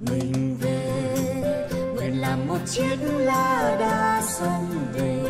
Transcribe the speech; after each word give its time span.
mình 0.00 0.56
về. 0.60 1.68
Nguyện 1.94 2.20
làm 2.20 2.46
một 2.48 2.58
chiếc 2.66 2.96
lá 3.02 3.76
đa 3.80 4.22
sông 4.22 4.66
về. 4.92 5.22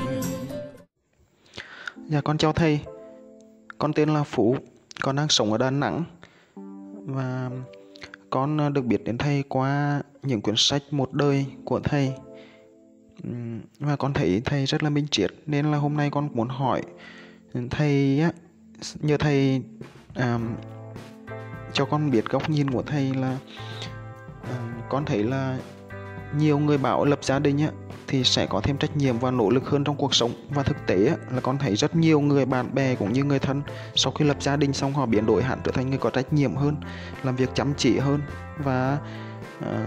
Dạ 2.08 2.21
con 2.21 2.39
chào 2.39 2.52
thầy. 2.52 2.81
Con 3.78 3.92
tên 3.92 4.08
là 4.08 4.23
Phú. 4.23 4.57
Con 5.02 5.17
đang 5.17 5.28
sống 5.28 5.52
ở 5.52 5.58
Đà 5.58 5.70
Nẵng. 5.70 6.04
Và 7.04 7.50
con 8.30 8.59
ờ, 8.59 8.68
được 8.70 8.84
biết 8.84 9.04
đến 9.04 9.18
thầy 9.18 9.43
qua 9.48 10.03
những 10.23 10.41
quyển 10.41 10.57
sách 10.59 10.82
một 10.91 11.12
đời 11.12 11.46
của 11.64 11.80
thầy. 11.80 12.12
Và 13.79 13.96
con 13.96 14.12
thấy 14.12 14.43
thầy 14.45 14.66
rất 14.66 14.82
là 14.82 14.91
minh 14.91 15.07
triết 15.11 15.30
Nên 15.46 15.71
là 15.71 15.79
hôm 15.79 15.96
nay 15.96 16.11
con 16.11 16.29
muốn 16.35 16.48
hỏi 16.48 16.82
ừ, 17.53 17.61
thầy 17.71 18.21
á 18.21 18.32
Nhờ 19.00 19.16
thầy 19.16 19.62
à, 20.14 20.39
cho 21.73 21.85
con 21.85 22.11
biết 22.11 22.25
góc 22.25 22.50
nhìn 22.50 22.71
của 22.71 22.82
thầy 22.82 23.14
là 23.14 23.39
con 24.89 25.05
thấy 25.05 25.23
là 25.23 25.59
nhiều 26.36 26.59
người 26.59 26.79
bảo 26.79 27.04
lập 27.04 27.18
gia 27.22 27.39
đình 27.39 27.59
á 27.59 27.68
thì 28.07 28.25
sẽ 28.25 28.46
có 28.46 28.61
thêm 28.61 28.77
trách 28.77 28.96
nhiệm 28.96 29.18
và 29.18 29.31
nỗ 29.31 29.50
lực 29.50 29.68
hơn 29.68 29.85
trong 29.85 29.96
cuộc 29.96 30.14
sống. 30.14 30.32
Và 30.50 30.63
thực 30.63 30.77
tế 30.86 31.07
á, 31.07 31.17
là 31.31 31.41
con 31.41 31.59
thấy 31.59 31.77
rất 31.77 31.96
nhiều 31.96 32.20
người 32.20 32.46
bạn 32.46 32.74
bè 32.74 32.95
cũng 32.95 33.12
như 33.12 33.24
người 33.24 33.38
thân 33.38 33.62
sau 33.95 34.12
khi 34.12 34.24
lập 34.24 34.36
gia 34.41 34.56
đình 34.56 34.72
xong 34.72 34.95
họ 34.95 35.06
biến 35.06 35.27
đổi 35.27 35.42
hẳn 35.42 35.58
trở 35.64 35.72
thành 35.72 35.91
người 35.91 35.98
có 35.98 36.10
trách 36.10 36.32
nhiệm 36.32 36.56
hơn 36.56 36.77
làm 37.22 37.36
việc 37.36 37.50
chăm 37.55 37.74
chỉ 37.77 37.98
hơn 37.98 38.20
và 38.58 38.98
à, 39.60 39.86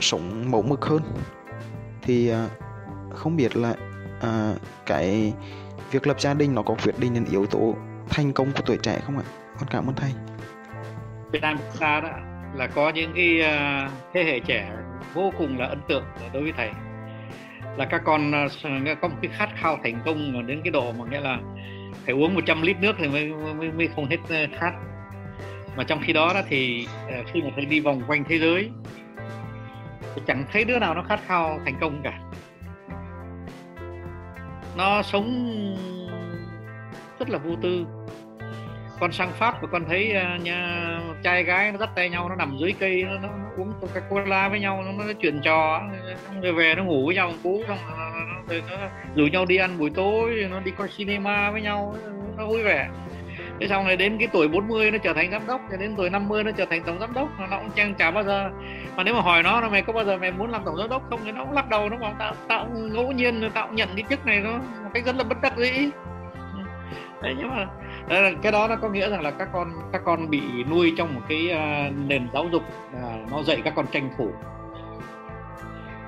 sống 0.00 0.50
mẫu 0.50 0.62
mực 0.62 0.84
hơn. 0.84 1.02
Thì 2.02 2.28
à, 2.28 2.48
không 3.14 3.36
biết 3.36 3.56
là 3.56 3.74
à, 4.20 4.54
cái 4.86 5.32
việc 5.90 6.06
lập 6.06 6.20
gia 6.20 6.34
đình 6.34 6.54
nó 6.54 6.62
có 6.62 6.74
quyết 6.84 6.98
định 6.98 7.14
đến 7.14 7.24
yếu 7.30 7.46
tố 7.46 7.74
thành 8.08 8.32
công 8.32 8.52
của 8.52 8.62
tuổi 8.66 8.76
trẻ 8.76 9.00
không 9.06 9.18
ạ? 9.18 9.24
Con 9.58 9.68
cảm 9.70 9.86
ơn 9.86 9.94
thầy. 9.94 10.12
Việt 11.32 11.42
Nam 11.42 11.58
chúng 11.58 11.80
ta 11.80 12.00
đó 12.00 12.29
là 12.54 12.66
có 12.66 12.90
những 12.90 13.12
cái 13.16 13.42
à, 13.42 13.88
thế 14.14 14.24
hệ 14.24 14.40
trẻ 14.40 14.70
vô 15.14 15.32
cùng 15.38 15.58
là 15.58 15.66
ấn 15.66 15.78
tượng 15.88 16.04
đối 16.32 16.42
với 16.42 16.52
thầy. 16.56 16.70
Là 17.76 17.84
các 17.84 18.02
con 18.04 18.32
à, 18.32 18.46
có 19.00 19.08
một 19.08 19.16
cái 19.22 19.30
khát 19.34 19.48
khao 19.56 19.78
thành 19.84 20.00
công 20.04 20.32
mà 20.32 20.42
đến 20.42 20.60
cái 20.64 20.70
độ 20.70 20.92
mà 20.92 21.04
nghĩa 21.10 21.20
là 21.20 21.38
phải 22.04 22.14
uống 22.14 22.34
100 22.34 22.62
lít 22.62 22.76
nước 22.80 22.96
thì 22.98 23.08
mới 23.08 23.32
mới, 23.54 23.72
mới 23.72 23.88
không 23.96 24.06
hết 24.06 24.16
à, 24.28 24.46
khát. 24.58 24.72
Mà 25.76 25.84
trong 25.84 26.00
khi 26.02 26.12
đó 26.12 26.30
đó 26.34 26.40
thì 26.48 26.86
khi 27.32 27.42
mà 27.42 27.50
thầy 27.56 27.64
đi 27.64 27.80
vòng 27.80 28.02
quanh 28.06 28.24
thế 28.28 28.38
giới 28.38 28.70
thì 30.14 30.22
chẳng 30.26 30.44
thấy 30.52 30.64
đứa 30.64 30.78
nào 30.78 30.94
nó 30.94 31.02
khát 31.02 31.20
khao 31.26 31.60
thành 31.64 31.74
công 31.80 32.00
cả. 32.02 32.20
Nó 34.76 35.02
sống 35.02 35.56
rất 37.18 37.30
là 37.30 37.38
vô 37.38 37.56
tư 37.62 37.86
con 39.00 39.12
sang 39.12 39.30
pháp 39.32 39.62
và 39.62 39.68
con 39.72 39.84
thấy 39.88 40.14
uh, 40.36 40.42
nhà 40.42 40.88
trai 41.22 41.44
gái 41.44 41.72
nó 41.72 41.78
dắt 41.78 41.90
tay 41.94 42.10
nhau 42.10 42.28
nó 42.28 42.34
nằm 42.34 42.56
dưới 42.58 42.74
cây 42.80 43.02
nó, 43.02 43.18
nó, 43.18 43.28
nó 43.28 43.48
uống 43.56 43.72
coca 43.80 44.00
cola 44.00 44.48
với 44.48 44.60
nhau 44.60 44.82
nó, 44.86 45.04
nó 45.04 45.12
chuyện 45.20 45.40
trò 45.42 45.82
xong 46.26 46.40
rồi 46.40 46.52
về 46.52 46.74
nó 46.74 46.84
ngủ 46.84 47.06
với 47.06 47.14
nhau 47.14 47.32
cú 47.42 47.62
xong 47.68 47.78
rồi 48.48 48.62
nó 48.70 48.76
rủ 49.14 49.26
nhau 49.26 49.44
đi 49.44 49.56
ăn 49.56 49.78
buổi 49.78 49.90
tối 49.90 50.48
nó 50.50 50.60
đi 50.60 50.70
coi 50.70 50.88
cinema 50.96 51.50
với 51.50 51.62
nhau 51.62 51.94
nó 52.36 52.46
vui 52.46 52.62
vẻ. 52.62 52.88
Thế 53.60 53.68
xong 53.68 53.86
rồi 53.86 53.96
đến 53.96 54.18
cái 54.18 54.28
tuổi 54.32 54.48
40 54.48 54.90
nó 54.90 54.98
trở 54.98 55.12
thành 55.12 55.30
giám 55.30 55.46
đốc 55.46 55.60
rồi 55.70 55.78
đến 55.78 55.94
tuổi 55.96 56.10
50 56.10 56.44
nó 56.44 56.50
trở 56.50 56.64
thành 56.70 56.82
tổng 56.84 57.00
giám 57.00 57.12
đốc 57.12 57.28
nó 57.50 57.58
cũng 57.58 57.70
chẳng 57.76 57.94
chả 57.94 58.10
bao 58.10 58.24
giờ. 58.24 58.50
Mà 58.96 59.02
nếu 59.02 59.14
mà 59.14 59.20
hỏi 59.20 59.42
nó 59.42 59.60
là 59.60 59.68
mày 59.68 59.82
có 59.82 59.92
bao 59.92 60.04
giờ 60.04 60.16
mày 60.16 60.32
muốn 60.32 60.50
làm 60.50 60.62
tổng 60.64 60.76
giám 60.76 60.88
đốc 60.88 61.02
không? 61.10 61.20
Thì 61.24 61.32
nó 61.32 61.44
cũng 61.44 61.52
lắc 61.52 61.68
đầu 61.68 61.88
nó 61.88 61.96
bảo 61.96 62.14
tạo 62.18 62.34
tạo 62.48 62.66
ngẫu 62.74 63.12
nhiên 63.12 63.50
tạo 63.54 63.68
nhận 63.72 63.88
cái 63.96 64.04
chức 64.10 64.26
này 64.26 64.40
nó 64.40 64.50
một 64.52 64.90
cách 64.94 65.04
rất 65.06 65.16
là 65.16 65.24
bất 65.24 65.40
đắc 65.42 65.56
dĩ. 65.56 65.90
Đấy 67.22 67.34
nhưng 67.38 67.48
mà 67.48 67.66
Ờ, 68.08 68.32
cái 68.42 68.52
đó 68.52 68.68
nó 68.68 68.76
có 68.76 68.88
nghĩa 68.88 69.10
rằng 69.10 69.20
là 69.20 69.30
các 69.30 69.48
con 69.52 69.72
các 69.92 70.02
con 70.04 70.30
bị 70.30 70.40
nuôi 70.70 70.94
trong 70.96 71.14
một 71.14 71.20
cái 71.28 71.50
uh, 71.52 71.96
nền 71.96 72.28
giáo 72.32 72.46
dục 72.52 72.62
uh, 72.96 73.30
nó 73.30 73.42
dạy 73.42 73.60
các 73.64 73.72
con 73.76 73.86
tranh 73.92 74.10
thủ. 74.18 74.30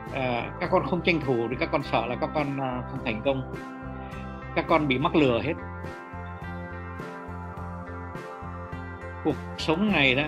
Uh, 0.07 0.61
các 0.61 0.71
con 0.71 0.87
không 0.87 1.01
tranh 1.03 1.21
thủ 1.21 1.47
thì 1.51 1.57
các 1.61 1.69
con 1.73 1.83
sợ 1.83 2.07
là 2.07 2.17
các 2.21 2.31
con 2.35 2.57
uh, 2.57 2.85
không 2.91 2.99
thành 3.05 3.23
công. 3.25 3.55
Các 4.55 4.65
con 4.69 4.89
bị 4.89 4.99
mắc 4.99 5.17
lừa 5.17 5.41
hết. 5.43 5.55
Cuộc 9.25 9.37
sống 9.59 9.93
này 9.93 10.15
đó 10.15 10.23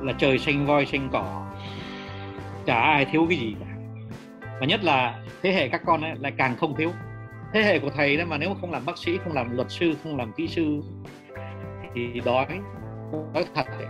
là 0.00 0.12
trời 0.18 0.38
xanh 0.38 0.66
voi 0.66 0.86
xanh 0.86 1.08
cỏ 1.12 1.46
chả 2.66 2.80
ai 2.80 3.04
thiếu 3.04 3.26
cái 3.28 3.38
gì 3.38 3.56
cả. 3.60 3.66
Và 4.60 4.66
nhất 4.66 4.84
là 4.84 5.18
thế 5.42 5.52
hệ 5.52 5.68
các 5.68 5.82
con 5.86 6.00
ấy 6.00 6.12
lại 6.20 6.32
càng 6.36 6.56
không 6.56 6.74
thiếu 6.76 6.92
thế 7.52 7.62
hệ 7.62 7.78
của 7.78 7.90
thầy 7.90 8.16
đó 8.16 8.24
mà 8.24 8.38
nếu 8.38 8.54
không 8.60 8.72
làm 8.72 8.86
bác 8.86 8.98
sĩ 8.98 9.18
không 9.24 9.32
làm 9.32 9.56
luật 9.56 9.70
sư 9.70 9.94
không 10.02 10.16
làm 10.16 10.32
kỹ 10.32 10.48
sư 10.48 10.80
thì 11.94 12.20
đói 12.24 12.46
đói 13.34 13.44
thật 13.54 13.66
đấy 13.78 13.88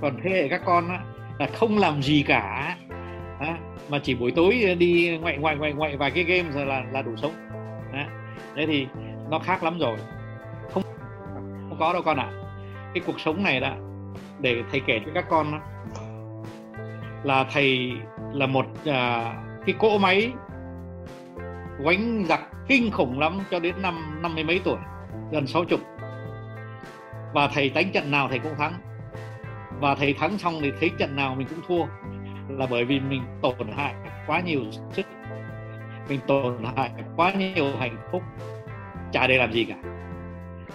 còn 0.00 0.20
thế 0.22 0.30
hệ 0.30 0.48
các 0.48 0.62
con 0.64 0.88
á, 0.88 1.04
là 1.38 1.46
không 1.54 1.78
làm 1.78 2.02
gì 2.02 2.24
cả 2.26 2.76
á, 3.40 3.58
mà 3.88 3.98
chỉ 4.02 4.14
buổi 4.14 4.30
tối 4.30 4.76
đi 4.78 5.18
ngoại 5.18 5.38
ngoại 5.38 5.56
ngoại 5.56 5.72
ngoại 5.72 5.96
vài 5.96 6.10
cái 6.10 6.24
game 6.24 6.50
rồi 6.50 6.66
là 6.66 6.84
là 6.92 7.02
đủ 7.02 7.16
sống 7.16 7.32
á. 7.92 8.08
thế 8.56 8.66
thì 8.66 8.86
nó 9.30 9.38
khác 9.38 9.62
lắm 9.62 9.78
rồi 9.78 9.96
không 10.70 10.82
không 11.68 11.76
có 11.78 11.92
đâu 11.92 12.02
con 12.02 12.16
ạ 12.16 12.30
à. 12.30 12.36
cái 12.94 13.02
cuộc 13.06 13.20
sống 13.20 13.42
này 13.42 13.60
đó 13.60 13.74
để 14.40 14.62
thầy 14.70 14.80
kể 14.86 15.00
cho 15.06 15.12
các 15.14 15.24
con 15.28 15.52
đó, 15.52 15.60
là 17.22 17.44
thầy 17.52 17.92
là 18.32 18.46
một 18.46 18.66
à, 18.84 19.34
cái 19.66 19.74
cỗ 19.78 19.98
máy 19.98 20.32
quánh 21.84 22.24
giặc 22.28 22.40
kinh 22.68 22.90
khủng 22.90 23.20
lắm 23.20 23.38
cho 23.50 23.60
đến 23.60 23.74
năm 23.82 24.18
năm 24.22 24.34
mươi 24.34 24.44
mấy 24.44 24.60
tuổi, 24.64 24.78
gần 25.32 25.46
sáu 25.46 25.64
chục. 25.64 25.80
Và 27.34 27.48
thầy 27.54 27.68
đánh 27.70 27.90
trận 27.92 28.10
nào 28.10 28.28
thầy 28.28 28.38
cũng 28.38 28.54
thắng. 28.58 28.72
Và 29.80 29.94
thầy 29.94 30.12
thắng 30.12 30.38
xong 30.38 30.54
thì 30.62 30.72
thấy 30.80 30.90
trận 30.98 31.16
nào 31.16 31.34
mình 31.34 31.46
cũng 31.50 31.60
thua, 31.68 31.86
là 32.48 32.66
bởi 32.70 32.84
vì 32.84 33.00
mình 33.00 33.22
tổn 33.42 33.72
hại 33.76 33.94
quá 34.26 34.40
nhiều 34.40 34.60
sức. 34.92 35.06
Mình 36.08 36.20
tổn 36.26 36.64
hại 36.76 36.90
quá 37.16 37.32
nhiều 37.32 37.66
hạnh 37.78 37.96
phúc. 38.12 38.22
Chả 39.12 39.26
để 39.26 39.36
làm 39.36 39.52
gì 39.52 39.64
cả. 39.64 39.74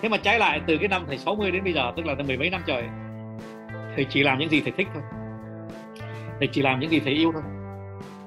Thế 0.02 0.10
mà 0.10 0.18
trái 0.18 0.40
lại, 0.40 0.62
từ 0.68 0.78
cái 0.78 0.88
năm 0.88 1.04
thầy 1.08 1.18
60 1.18 1.52
đến 1.52 1.64
bây 1.64 1.74
giờ, 1.74 1.94
tức 1.98 2.06
là 2.06 2.16
mười 2.28 2.38
mấy 2.38 2.50
năm 2.50 2.62
trời, 2.66 2.84
thầy 3.96 4.06
chỉ 4.10 4.24
làm 4.24 4.40
những 4.40 4.50
gì 4.50 4.62
thầy 4.62 4.72
thích 4.72 4.88
thôi. 4.94 5.04
Thầy 6.40 6.48
chỉ 6.52 6.62
làm 6.62 6.80
những 6.80 6.90
gì 6.90 7.00
thầy 7.00 7.14
yêu 7.14 7.32
thôi 7.34 7.44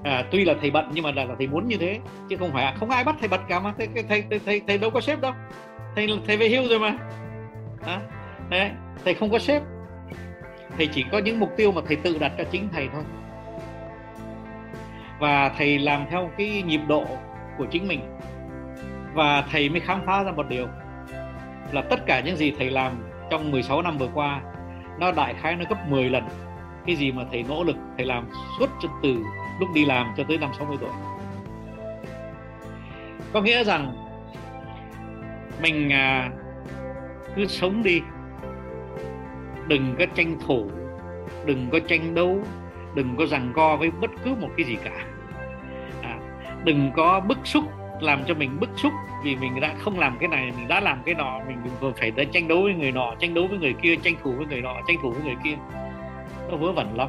à, 0.02 0.24
tuy 0.30 0.44
là 0.44 0.54
thầy 0.60 0.70
bận 0.70 0.90
nhưng 0.92 1.04
mà 1.04 1.10
là, 1.10 1.24
là 1.24 1.34
thầy 1.38 1.46
muốn 1.46 1.68
như 1.68 1.76
thế 1.76 2.00
chứ 2.28 2.36
không 2.36 2.52
phải 2.52 2.64
à. 2.64 2.74
không 2.80 2.90
ai 2.90 3.04
bắt 3.04 3.16
thầy 3.20 3.28
bận 3.28 3.40
cả 3.48 3.60
mà. 3.60 3.74
Thầy 3.78 3.88
thầy 4.08 4.22
thầy 4.30 4.38
thầy, 4.46 4.60
thầy 4.66 4.78
đâu 4.78 4.90
có 4.90 5.00
sếp 5.00 5.20
đâu. 5.20 5.32
Thầy 5.96 6.08
thầy 6.26 6.36
về 6.36 6.48
hưu 6.48 6.68
rồi 6.68 6.78
mà. 6.78 6.98
À, 7.86 8.00
đấy 8.50 8.70
thầy 9.04 9.14
không 9.14 9.30
có 9.30 9.38
sếp. 9.38 9.62
Thầy 10.76 10.86
chỉ 10.86 11.04
có 11.12 11.18
những 11.18 11.40
mục 11.40 11.50
tiêu 11.56 11.72
mà 11.72 11.80
thầy 11.86 11.96
tự 11.96 12.18
đặt 12.18 12.32
cho 12.38 12.44
chính 12.44 12.68
thầy 12.72 12.88
thôi. 12.92 13.02
Và 15.18 15.48
thầy 15.48 15.78
làm 15.78 16.06
theo 16.10 16.30
cái 16.38 16.62
nhịp 16.62 16.80
độ 16.88 17.04
của 17.58 17.66
chính 17.70 17.88
mình. 17.88 18.00
Và 19.14 19.44
thầy 19.52 19.68
mới 19.68 19.80
khám 19.80 20.00
phá 20.06 20.22
ra 20.22 20.32
một 20.32 20.48
điều 20.48 20.66
là 21.72 21.82
tất 21.82 22.06
cả 22.06 22.20
những 22.20 22.36
gì 22.36 22.52
thầy 22.58 22.70
làm 22.70 22.92
trong 23.30 23.50
16 23.50 23.82
năm 23.82 23.98
vừa 23.98 24.08
qua 24.14 24.40
nó 24.98 25.12
đại 25.12 25.34
khái 25.34 25.56
nó 25.56 25.64
gấp 25.68 25.88
10 25.88 26.10
lần 26.10 26.24
cái 26.88 26.96
gì 26.96 27.12
mà 27.12 27.24
thầy 27.30 27.42
nỗ 27.48 27.64
lực 27.64 27.76
thầy 27.96 28.06
làm 28.06 28.24
suốt 28.58 28.70
từ 29.02 29.16
lúc 29.60 29.68
đi 29.74 29.84
làm 29.84 30.12
cho 30.16 30.24
tới 30.28 30.38
năm 30.38 30.50
60 30.58 30.76
tuổi. 30.80 30.90
Có 33.32 33.40
nghĩa 33.40 33.64
rằng 33.64 33.92
mình 35.62 35.92
à, 35.92 36.30
cứ 37.36 37.46
sống 37.46 37.82
đi. 37.82 38.00
Đừng 39.66 39.94
có 39.98 40.06
tranh 40.14 40.36
thủ 40.46 40.70
đừng 41.46 41.68
có 41.72 41.78
tranh 41.88 42.14
đấu 42.14 42.38
đừng 42.94 43.16
có 43.16 43.26
rằng 43.26 43.52
co 43.54 43.76
với 43.76 43.90
bất 43.90 44.10
cứ 44.24 44.34
một 44.40 44.48
cái 44.56 44.66
gì 44.66 44.76
cả. 44.84 45.06
À, 46.02 46.18
đừng 46.64 46.90
có 46.96 47.20
bức 47.20 47.38
xúc 47.44 47.64
làm 48.00 48.24
cho 48.26 48.34
mình 48.34 48.60
bức 48.60 48.70
xúc 48.76 48.92
vì 49.24 49.36
mình 49.36 49.60
đã 49.60 49.74
không 49.78 49.98
làm 49.98 50.16
cái 50.20 50.28
này 50.28 50.52
mình 50.56 50.68
đã 50.68 50.80
làm 50.80 50.98
cái 51.04 51.14
nọ 51.14 51.40
mình 51.48 51.58
vừa 51.80 51.92
phải 52.00 52.10
đã 52.10 52.24
tranh 52.32 52.48
đấu 52.48 52.62
với 52.62 52.74
người 52.74 52.92
nọ 52.92 53.14
tranh 53.18 53.34
đấu 53.34 53.46
với 53.46 53.58
người 53.58 53.74
kia 53.82 53.96
tranh 53.96 54.14
thủ 54.22 54.32
với 54.32 54.46
người 54.46 54.60
nọ 54.60 54.74
tranh 54.88 54.96
thủ 55.02 55.10
với 55.10 55.22
người 55.22 55.36
kia 55.44 55.56
nó 56.50 56.56
vớ 56.56 56.72
vẩn 56.72 56.96
lắm. 56.96 57.08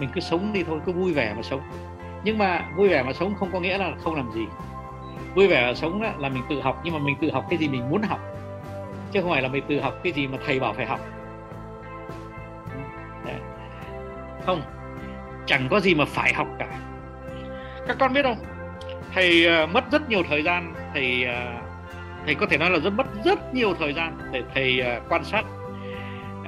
Mình 0.00 0.08
cứ 0.14 0.20
sống 0.20 0.52
đi 0.52 0.62
thôi, 0.62 0.80
cứ 0.86 0.92
vui 0.92 1.12
vẻ 1.12 1.34
mà 1.36 1.42
sống. 1.42 1.60
Nhưng 2.24 2.38
mà 2.38 2.64
vui 2.76 2.88
vẻ 2.88 3.02
mà 3.02 3.12
sống 3.12 3.34
không 3.34 3.50
có 3.52 3.60
nghĩa 3.60 3.78
là 3.78 3.92
không 4.04 4.14
làm 4.14 4.30
gì. 4.32 4.46
Vui 5.34 5.46
vẻ 5.46 5.66
mà 5.66 5.74
sống 5.74 6.02
là 6.18 6.28
mình 6.28 6.42
tự 6.48 6.60
học, 6.60 6.80
nhưng 6.84 6.94
mà 6.94 7.00
mình 7.00 7.16
tự 7.20 7.30
học 7.30 7.46
cái 7.50 7.58
gì 7.58 7.68
mình 7.68 7.90
muốn 7.90 8.02
học. 8.02 8.20
Chứ 9.12 9.20
không 9.20 9.30
phải 9.30 9.42
là 9.42 9.48
mình 9.48 9.64
tự 9.68 9.80
học 9.80 9.94
cái 10.02 10.12
gì 10.12 10.26
mà 10.26 10.38
thầy 10.46 10.60
bảo 10.60 10.72
phải 10.72 10.86
học. 10.86 11.00
Đấy. 13.26 13.36
không, 14.46 14.62
chẳng 15.46 15.68
có 15.70 15.80
gì 15.80 15.94
mà 15.94 16.04
phải 16.04 16.34
học 16.34 16.46
cả. 16.58 16.78
Các 17.86 17.96
con 18.00 18.12
biết 18.12 18.22
không? 18.22 18.38
Thầy 19.14 19.46
ờ, 19.46 19.66
mất 19.66 19.84
rất 19.92 20.08
nhiều 20.08 20.22
thời 20.28 20.42
gian. 20.42 20.74
Thầy 20.94 21.24
ờ, 21.24 21.52
thầy 22.26 22.34
có 22.34 22.46
thể 22.46 22.58
nói 22.58 22.70
là 22.70 22.78
rất, 22.78 22.90
mất 22.90 23.06
rất 23.24 23.54
nhiều 23.54 23.74
thời 23.78 23.92
gian 23.92 24.18
để 24.32 24.42
thầy 24.54 24.80
ờ, 24.80 25.00
quan 25.08 25.24
sát 25.24 25.44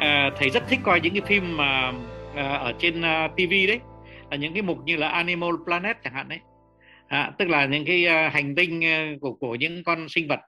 à, 0.03 0.31
thầy 0.37 0.51
rất 0.51 0.63
thích 0.69 0.81
coi 0.83 1.01
những 1.01 1.15
cái 1.15 1.23
phim 1.27 1.57
mà 1.57 1.93
à, 2.35 2.49
ở 2.49 2.73
trên 2.79 3.03
à, 3.03 3.29
TV 3.37 3.51
đấy. 3.69 3.81
Là 4.31 4.37
những 4.37 4.55
cái 4.55 4.63
mục 4.63 4.79
như 4.85 4.97
là 4.97 5.09
Animal 5.09 5.51
Planet 5.65 5.97
chẳng 6.05 6.15
hạn 6.15 6.29
đấy. 6.29 6.39
À, 7.09 7.33
tức 7.39 7.49
là 7.49 7.67
những 7.67 7.85
cái 7.85 8.07
à, 8.07 8.29
hành 8.29 8.55
tinh 8.55 8.85
à, 8.85 9.13
của 9.21 9.33
của 9.33 9.55
những 9.55 9.85
con 9.85 10.09
sinh 10.09 10.29
vật. 10.29 10.41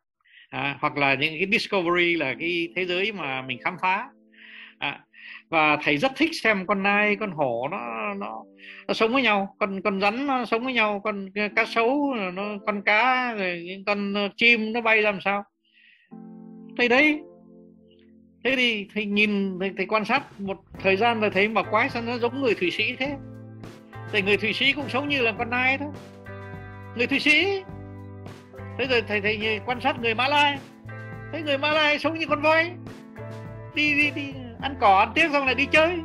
À, 0.51 0.79
hoặc 0.81 0.97
là 0.97 1.15
những 1.15 1.35
cái 1.39 1.47
discovery 1.53 2.15
là 2.15 2.35
cái 2.41 2.69
thế 2.77 2.87
giới 2.87 3.12
mà 3.12 3.43
mình 3.43 3.59
khám 3.65 3.77
phá. 3.83 4.06
À, 4.79 5.01
và 5.51 5.77
thầy 5.83 5.97
rất 5.97 6.12
thích 6.17 6.31
xem 6.43 6.67
con 6.67 6.83
nai 6.83 7.17
con 7.17 7.31
hổ 7.31 7.69
nó 7.71 8.15
nó, 8.15 8.43
nó 8.89 8.95
sống 8.95 9.12
với 9.12 9.23
nhau. 9.23 9.56
Con 9.59 9.81
con 9.83 10.01
rắn 10.01 10.27
nó 10.27 10.45
sống 10.45 10.65
với 10.65 10.73
nhau 10.73 11.01
con 11.05 11.29
ờ, 11.35 11.49
cá 11.56 11.65
sấu 11.65 12.15
nó 12.33 12.43
con 12.67 12.83
cá 12.83 13.35
rồi 13.39 13.62
những 13.67 13.85
con 13.85 14.15
chim 14.37 14.73
nó 14.73 14.81
bay 14.81 15.03
làm 15.03 15.19
sao. 15.21 15.43
Thầy 16.79 16.89
đấy 16.89 17.21
thế 18.44 18.55
thì 18.56 18.88
thầy 18.94 19.05
nhìn 19.05 19.58
thầy, 19.61 19.73
thầy 19.76 19.87
quan 19.87 20.05
sát 20.05 20.41
một 20.41 20.64
thời 20.82 20.96
gian 20.96 21.20
rồi 21.20 21.31
thấy 21.31 21.49
mà 21.49 21.62
quái 21.62 21.91
sao 21.91 22.02
nó 22.02 22.19
giống 22.19 22.43
người 22.43 22.55
thụy 22.55 22.70
sĩ 22.70 22.96
thế. 22.96 23.17
Thì 24.12 24.23
người 24.23 24.37
thụy 24.37 24.52
sĩ 24.52 24.73
cũng 24.73 24.88
sống 24.88 25.08
như 25.08 25.23
là 25.23 25.32
con 25.38 25.50
nai 25.50 25.79
thôi. 25.79 25.88
Người 26.96 27.06
thụy 27.06 27.20
sĩ. 27.20 27.62
Thế 28.79 28.87
rồi 28.87 29.02
thầy 29.08 29.20
thầy 29.20 29.61
quan 29.67 29.81
sát 29.81 30.00
người 30.00 30.14
mã 30.14 30.29
lai. 30.29 30.58
Thấy 31.32 31.43
người 31.43 31.58
mã 31.58 31.73
lai 31.73 31.99
sống 31.99 32.19
như 32.19 32.26
con 32.26 32.43
voi. 32.43 32.70
Đi 33.75 33.94
đi 33.94 34.11
đi 34.11 34.32
ăn 34.62 34.75
cỏ 34.81 34.99
ăn 34.99 35.12
tiếc 35.14 35.31
xong 35.32 35.46
lại 35.46 35.55
đi 35.55 35.67
chơi. 35.67 35.96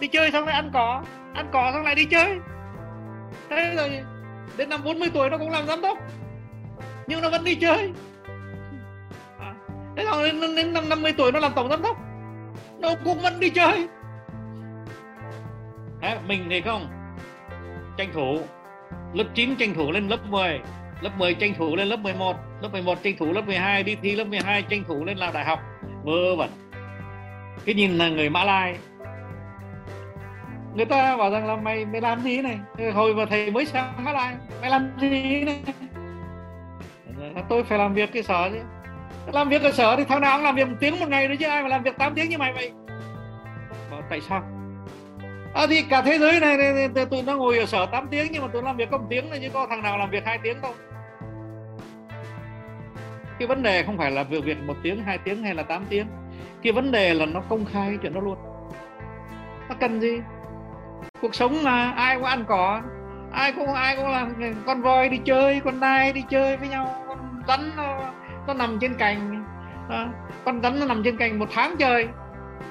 Đi 0.00 0.08
chơi 0.08 0.30
xong 0.30 0.44
lại 0.46 0.54
ăn 0.54 0.70
cỏ 0.72 1.04
ăn 1.34 1.48
cỏ 1.52 1.70
xong 1.74 1.84
lại 1.84 1.94
đi 1.94 2.04
chơi. 2.04 2.38
Thế 3.50 3.74
rồi 3.76 3.90
đến 4.56 4.68
năm 4.68 4.80
40 4.84 5.10
tuổi 5.14 5.30
nó 5.30 5.38
cũng 5.38 5.50
làm 5.50 5.66
giám 5.66 5.80
đốc. 5.80 5.98
Nhưng 7.06 7.22
nó 7.22 7.30
vẫn 7.30 7.44
đi 7.44 7.54
chơi 7.54 7.92
thế 9.98 10.04
xong 10.04 10.22
đến, 10.22 10.56
đến 10.56 10.72
năm 10.72 10.88
50 10.88 11.12
tuổi 11.16 11.32
nó 11.32 11.38
làm 11.38 11.52
tổng 11.56 11.68
giám 11.68 11.82
đốc? 11.82 11.96
Nó 12.80 12.88
cũng 13.04 13.18
vẫn 13.18 13.40
đi 13.40 13.50
chơi. 13.50 13.88
Đấy, 16.00 16.16
mình 16.26 16.46
thì 16.50 16.60
không. 16.60 16.86
Tranh 17.96 18.08
thủ. 18.14 18.38
Lớp 19.14 19.24
9 19.34 19.56
tranh 19.56 19.74
thủ 19.74 19.90
lên 19.90 20.08
lớp 20.08 20.26
10 20.26 20.60
lớp 21.00 21.10
10 21.18 21.34
tranh 21.34 21.54
thủ 21.58 21.76
lên 21.76 21.88
lớp 21.88 21.96
11 21.96 22.36
lớp 22.60 22.68
11 22.72 23.02
tranh 23.02 23.16
thủ 23.18 23.32
lớp 23.32 23.46
12 23.46 23.82
đi 23.82 23.96
thi 24.02 24.16
lớp 24.16 24.24
12 24.24 24.62
tranh 24.62 24.84
thủ 24.88 25.04
lên 25.04 25.18
làm 25.18 25.32
đại 25.32 25.44
học. 25.44 25.60
Vơ 26.04 26.36
vẩn. 26.36 26.50
Cái 27.64 27.74
nhìn 27.74 27.98
là 27.98 28.08
người 28.08 28.30
mã 28.30 28.44
lai. 28.44 28.76
Người 30.74 30.84
ta 30.84 31.16
bảo 31.16 31.30
rằng 31.30 31.46
là 31.46 31.56
mày 31.56 31.84
mày 31.84 32.00
làm 32.00 32.20
gì 32.20 32.42
này? 32.42 32.58
Hồi 32.94 33.14
mà 33.14 33.24
thầy 33.30 33.50
mới 33.50 33.66
sang 33.66 34.04
mã 34.04 34.12
lai 34.12 34.34
mày 34.60 34.70
làm 34.70 34.90
gì 35.00 35.44
này? 35.44 35.60
Tôi 37.48 37.64
phải 37.64 37.78
làm 37.78 37.94
việc 37.94 38.10
cái 38.12 38.22
sở 38.22 38.50
chứ 38.52 38.60
làm 39.32 39.48
việc 39.48 39.62
ở 39.62 39.72
sở 39.72 39.96
thì 39.96 40.04
thằng 40.04 40.20
nào 40.20 40.36
cũng 40.36 40.44
làm 40.44 40.54
việc 40.54 40.68
một 40.68 40.76
tiếng 40.80 41.00
một 41.00 41.08
ngày 41.08 41.28
đấy 41.28 41.36
chứ 41.36 41.46
ai 41.46 41.62
mà 41.62 41.68
làm 41.68 41.82
việc 41.82 41.98
8 41.98 42.14
tiếng 42.14 42.28
như 42.28 42.38
mày 42.38 42.52
vậy? 42.52 42.72
Bảo, 43.90 44.02
tại 44.10 44.20
sao? 44.20 44.42
À, 45.54 45.66
thì 45.68 45.82
cả 45.90 46.02
thế 46.02 46.18
giới 46.18 46.40
này, 46.40 46.56
này, 46.56 46.88
này 46.94 47.06
tụi 47.06 47.22
nó 47.22 47.36
ngồi 47.36 47.58
ở 47.58 47.66
sở 47.66 47.86
8 47.86 48.08
tiếng 48.10 48.26
nhưng 48.32 48.42
mà 48.42 48.48
tụi 48.52 48.62
nó 48.62 48.68
làm 48.68 48.76
việc 48.76 48.90
có 48.90 48.98
một 48.98 49.06
tiếng 49.10 49.30
này 49.30 49.40
chứ 49.42 49.48
có 49.52 49.66
thằng 49.70 49.82
nào 49.82 49.98
làm 49.98 50.10
việc 50.10 50.22
hai 50.26 50.38
tiếng 50.42 50.60
đâu? 50.60 50.74
cái 53.38 53.48
vấn 53.48 53.62
đề 53.62 53.82
không 53.82 53.98
phải 53.98 54.10
là 54.10 54.22
việc 54.22 54.44
việc 54.44 54.58
một 54.66 54.76
tiếng 54.82 55.02
hai 55.02 55.18
tiếng 55.18 55.42
hay 55.42 55.54
là 55.54 55.62
8 55.62 55.86
tiếng. 55.88 56.06
Cái 56.62 56.72
vấn 56.72 56.92
đề 56.92 57.14
là 57.14 57.26
nó 57.26 57.40
công 57.48 57.64
khai 57.64 57.88
cái 57.88 57.98
chuyện 58.02 58.14
đó 58.14 58.20
luôn. 58.20 58.38
Nó 59.68 59.74
cần 59.80 60.00
gì? 60.00 60.20
Cuộc 61.20 61.34
sống 61.34 61.64
mà 61.64 61.90
ai 61.90 62.16
cũng 62.16 62.24
ăn 62.24 62.44
cỏ 62.48 62.82
ai 63.32 63.52
cũng 63.52 63.74
ai 63.74 63.96
cũng 63.96 64.08
là 64.08 64.28
con 64.66 64.82
voi 64.82 65.08
đi 65.08 65.20
chơi 65.24 65.60
con 65.64 65.80
nai 65.80 66.12
đi 66.12 66.24
chơi 66.30 66.56
với 66.56 66.68
nhau 66.68 67.04
con 67.08 67.42
rắn 67.48 67.70
nó, 68.48 68.54
nằm 68.54 68.78
trên 68.80 68.94
cành. 68.94 69.44
À, 69.88 70.08
con 70.44 70.62
rắn 70.62 70.80
nó 70.80 70.86
nằm 70.86 71.02
trên 71.04 71.16
cành 71.16 71.38
một 71.38 71.48
tháng 71.50 71.76
trời. 71.78 72.08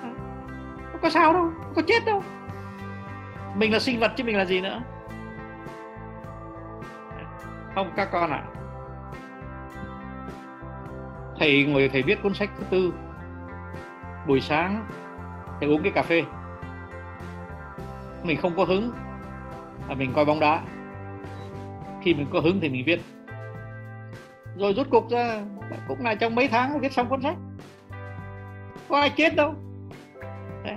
À, 0.04 0.10
không 0.92 1.02
có 1.02 1.10
sao 1.10 1.34
đâu 1.34 1.52
không 1.64 1.74
có 1.76 1.82
chết 1.88 2.06
đâu. 2.06 2.24
Mình 3.56 3.74
là 3.74 3.80
sinh 3.80 4.00
vật 4.00 4.12
chứ 4.16 4.24
mình 4.24 4.38
là 4.38 4.46
gì 4.46 4.62
nữa? 4.62 4.82
Không 7.76 7.92
các 7.96 8.10
con 8.12 8.32
ạ. 8.32 8.44
À. 8.44 8.58
thầy 11.40 11.66
ngồi 11.66 11.90
thầy 11.94 12.02
viết 12.02 12.24
cuốn 12.24 12.34
sách 12.34 12.50
thứ 12.58 12.64
tư. 12.70 12.94
Buổi 14.28 14.42
sáng 14.42 14.88
thầy 15.60 15.70
uống 15.70 15.84
cái 15.84 15.92
cà 15.92 16.02
phê. 16.04 16.24
Mình 18.24 18.38
không 18.42 18.56
có 18.58 18.64
hứng 18.64 18.92
là 19.90 19.96
mình 19.96 20.14
coi 20.16 20.26
bóng 20.26 20.40
đá. 20.40 20.62
Khi 22.04 22.14
mình 22.14 22.28
có 22.34 22.40
hứng 22.40 22.60
thì 22.62 22.70
mình 22.70 22.84
viết. 22.86 23.02
Rồi 24.58 24.74
rút 24.74 24.90
cục 24.90 25.10
ra 25.10 25.42
cũng 25.88 26.04
là 26.04 26.16
trong 26.16 26.36
mấy 26.36 26.48
tháng 26.48 26.80
viết 26.80 26.94
xong 26.94 27.10
cuốn 27.10 27.22
sách. 27.22 27.36
Có 28.90 29.00
ai 29.00 29.10
chết 29.18 29.36
đâu. 29.36 29.56
Đấy. 30.64 30.76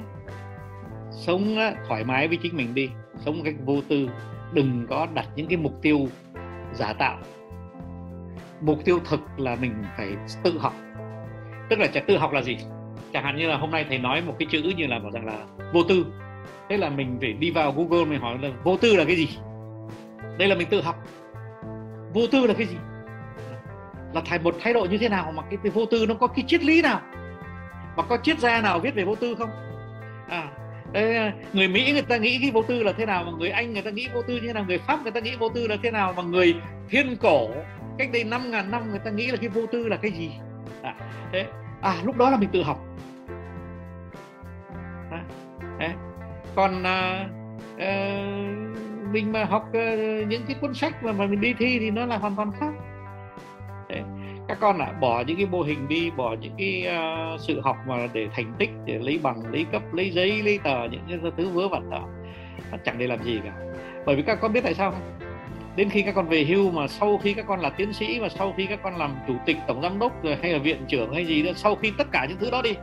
sống 1.10 1.56
thoải 1.88 2.04
mái 2.04 2.28
với 2.28 2.38
chính 2.42 2.56
mình 2.56 2.74
đi. 2.74 2.90
Sống 3.18 3.36
một 3.36 3.42
cách 3.44 3.54
vô 3.64 3.80
tư. 3.88 4.08
Đừng 4.52 4.86
có 4.90 5.06
đặt 5.14 5.26
những 5.36 5.48
cái 5.48 5.56
mục 5.56 5.72
tiêu 5.82 6.08
giả 6.74 6.92
tạo. 6.92 7.18
Mục 8.60 8.78
tiêu 8.84 9.00
thực 9.04 9.20
là 9.36 9.56
mình 9.60 9.74
phải 9.96 10.16
tự 10.42 10.58
học. 10.58 10.74
Tức 11.68 11.78
là 11.78 11.86
tự 12.06 12.18
học 12.18 12.32
là 12.32 12.42
gì? 12.42 12.56
Chẳng 13.12 13.24
hạn 13.24 13.36
như 13.36 13.48
là 13.48 13.56
hôm 13.56 13.70
nay 13.70 13.84
thầy 13.88 13.98
nói 13.98 14.22
một 14.22 14.34
cái 14.38 14.48
chữ 14.50 14.72
như 14.76 14.86
là 14.86 14.98
bảo 14.98 15.10
rằng 15.10 15.26
là 15.26 15.46
vô 15.72 15.82
tư. 15.82 16.06
Thế 16.68 16.76
là 16.76 16.90
mình 16.90 17.18
phải 17.20 17.32
đi 17.32 17.50
vào 17.50 17.72
google 17.72 18.04
mình 18.04 18.20
hỏi 18.20 18.38
là 18.42 18.48
vô 18.64 18.76
tư 18.76 18.96
là 18.96 19.04
cái 19.04 19.16
gì? 19.16 19.28
Đây 20.38 20.48
là 20.48 20.54
mình 20.54 20.68
tự 20.70 20.82
học. 20.82 20.96
Vô 22.14 22.26
tư 22.32 22.46
là 22.46 22.54
cái 22.54 22.66
gì? 22.66 22.76
Là 24.14 24.22
thay 24.24 24.38
một 24.38 24.56
thái 24.60 24.72
độ 24.72 24.86
như 24.90 24.98
thế 24.98 25.08
nào 25.08 25.32
mà 25.32 25.42
cái 25.50 25.70
vô 25.74 25.86
tư 25.86 26.06
nó 26.06 26.14
có 26.14 26.26
cái 26.26 26.44
triết 26.48 26.64
lý 26.64 26.82
nào? 26.82 27.00
Mà 27.96 28.02
có 28.02 28.18
triết 28.22 28.38
gia 28.38 28.60
nào 28.60 28.78
viết 28.78 28.94
về 28.94 29.04
vô 29.04 29.14
tư 29.14 29.34
không? 29.38 29.50
À 30.28 30.50
Đấy, 30.92 31.16
à, 31.16 31.32
người 31.52 31.68
Mỹ 31.68 31.92
người 31.92 32.02
ta 32.02 32.16
nghĩ 32.16 32.38
cái 32.40 32.50
vô 32.50 32.62
tư 32.62 32.82
là 32.82 32.92
thế 32.92 33.06
nào 33.06 33.24
mà 33.24 33.32
người 33.38 33.50
Anh 33.50 33.72
người 33.72 33.82
ta 33.82 33.90
nghĩ 33.90 34.08
vô 34.14 34.22
tư 34.22 34.34
như 34.34 34.46
thế 34.46 34.52
nào 34.52 34.64
người 34.68 34.78
Pháp 34.78 35.02
người 35.02 35.12
ta 35.12 35.20
nghĩ 35.20 35.36
vô 35.36 35.48
tư 35.48 35.66
là 35.66 35.76
thế 35.82 35.90
nào 35.90 36.12
mà 36.16 36.22
người 36.22 36.54
thiên 36.88 37.16
cổ 37.20 37.50
cách 37.98 38.08
đây 38.12 38.24
năm 38.24 38.50
ngàn 38.50 38.70
năm 38.70 38.90
người 38.90 38.98
ta 38.98 39.10
nghĩ 39.10 39.26
là 39.26 39.36
cái 39.36 39.48
vô 39.48 39.66
tư 39.72 39.88
là 39.88 39.96
cái 39.96 40.10
gì? 40.10 40.30
À, 40.82 40.94
thế 41.32 41.46
à 41.80 41.94
lúc 42.04 42.16
đó 42.16 42.30
là 42.30 42.36
mình 42.36 42.48
tự 42.52 42.62
học. 42.62 42.84
À, 45.10 45.24
đấy. 45.78 45.90
còn 46.54 46.82
à, 46.82 47.28
à, 47.78 48.24
mình 49.12 49.32
mà 49.32 49.44
học 49.44 49.68
à, 49.72 49.96
những 50.28 50.42
cái 50.46 50.56
cuốn 50.60 50.74
sách 50.74 51.04
mà, 51.04 51.12
mà 51.12 51.26
mình 51.26 51.40
đi 51.40 51.54
thi 51.58 51.78
thì 51.78 51.90
nó 51.90 52.06
là 52.06 52.16
hoàn 52.16 52.36
toàn 52.36 52.52
khác 52.60 52.72
con 54.60 54.78
ạ 54.78 54.86
à, 54.86 54.98
bỏ 55.00 55.22
những 55.26 55.36
cái 55.36 55.46
mô 55.46 55.62
hình 55.62 55.88
đi 55.88 56.10
bỏ 56.10 56.36
những 56.40 56.52
cái 56.58 56.86
uh, 56.88 57.40
sự 57.40 57.60
học 57.60 57.76
mà 57.86 58.08
để 58.12 58.28
thành 58.32 58.52
tích 58.58 58.70
để 58.84 58.98
lấy 58.98 59.20
bằng 59.22 59.42
lấy 59.52 59.66
cấp 59.72 59.82
lấy 59.92 60.10
giấy 60.10 60.42
lấy 60.42 60.58
tờ 60.58 60.88
những 60.90 61.20
cái 61.22 61.32
thứ 61.36 61.48
vớ 61.48 61.68
vẩn 61.68 61.90
đó. 61.90 62.08
Chẳng 62.84 62.98
để 62.98 63.06
làm 63.06 63.22
gì 63.24 63.40
cả. 63.44 63.52
Bởi 64.06 64.16
vì 64.16 64.22
các 64.22 64.38
con 64.40 64.52
biết 64.52 64.60
tại 64.64 64.74
sao 64.74 64.90
không? 64.90 65.00
Đến 65.76 65.90
khi 65.90 66.02
các 66.02 66.14
con 66.14 66.28
về 66.28 66.44
hưu 66.44 66.70
mà 66.70 66.88
sau 66.88 67.18
khi 67.18 67.34
các 67.34 67.46
con 67.46 67.60
là 67.60 67.70
tiến 67.70 67.92
sĩ 67.92 68.18
và 68.18 68.28
sau 68.28 68.54
khi 68.56 68.66
các 68.66 68.82
con 68.82 68.96
làm 68.96 69.14
chủ 69.26 69.34
tịch 69.46 69.56
tổng 69.68 69.82
giám 69.82 69.98
đốc 69.98 70.22
rồi 70.22 70.36
hay 70.42 70.52
là 70.52 70.58
viện 70.58 70.84
trưởng 70.88 71.14
hay 71.14 71.26
gì 71.26 71.42
đó 71.42 71.50
sau 71.54 71.76
khi 71.76 71.92
tất 71.98 72.06
cả 72.12 72.26
những 72.28 72.38
thứ 72.38 72.50
đó 72.50 72.62
đi 72.62 72.74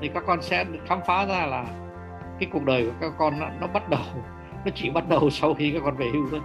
thì 0.00 0.08
các 0.14 0.22
con 0.26 0.42
sẽ 0.42 0.64
khám 0.86 1.00
phá 1.06 1.26
ra 1.26 1.46
là 1.46 1.64
cái 2.40 2.48
cuộc 2.52 2.64
đời 2.64 2.86
của 2.86 2.92
các 3.00 3.12
con 3.18 3.40
nó, 3.40 3.46
nó 3.60 3.66
bắt 3.66 3.88
đầu 3.88 4.00
nó 4.64 4.70
chỉ 4.74 4.90
bắt 4.90 5.08
đầu 5.08 5.30
sau 5.30 5.54
khi 5.54 5.70
các 5.70 5.82
con 5.84 5.96
về 5.96 6.06
hưu 6.12 6.28
thôi 6.30 6.40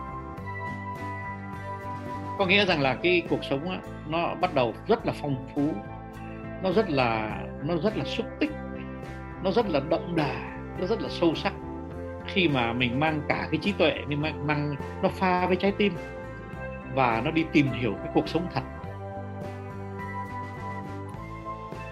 có 2.38 2.46
nghĩa 2.46 2.66
rằng 2.66 2.82
là 2.82 2.96
cái 2.96 3.22
cuộc 3.30 3.44
sống 3.44 3.70
á, 3.70 3.78
nó 4.08 4.36
bắt 4.42 4.54
đầu 4.54 4.74
rất 4.88 5.06
là 5.06 5.14
phong 5.22 5.48
phú 5.56 5.74
nó 6.64 6.72
rất 6.72 6.90
là 6.90 7.40
nó 7.64 7.76
rất 7.78 7.98
là 7.98 8.04
xúc 8.04 8.26
tích 8.40 8.52
nó 9.44 9.52
rất 9.52 9.70
là 9.70 9.80
đậm 9.90 10.16
đà 10.16 10.58
nó 10.80 10.86
rất 10.88 11.02
là 11.02 11.10
sâu 11.10 11.36
sắc. 11.36 11.54
Khi 12.28 12.48
mà 12.48 12.74
mình 12.74 13.00
mang 13.00 13.22
cả 13.30 13.48
cái 13.52 13.60
trí 13.62 13.72
tuệ 13.72 13.94
nhưng 14.08 14.22
mà 14.22 14.32
mang 14.46 14.76
nó 15.04 15.10
pha 15.10 15.46
với 15.46 15.56
trái 15.56 15.72
tim 15.72 15.94
và 16.94 17.22
nó 17.26 17.32
đi 17.32 17.46
tìm 17.52 17.68
hiểu 17.72 17.94
cái 18.04 18.12
cuộc 18.14 18.30
sống 18.30 18.48
thật. 18.54 18.62